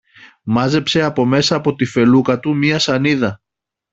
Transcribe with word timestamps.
Μάζεψε 0.43 1.01
από 1.01 1.25
μέσα 1.25 1.55
από 1.55 1.75
τη 1.75 1.85
φελούκα 1.85 2.39
του 2.39 2.55
μια 2.55 2.79
σανίδα 2.79 3.41